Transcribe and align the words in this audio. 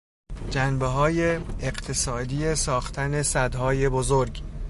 جنبه 0.51 0.85
های 0.87 1.35
اقتصادی 1.59 2.55
ساختن 2.55 3.21
سدهای 3.21 3.89
بزرگ 3.89 4.43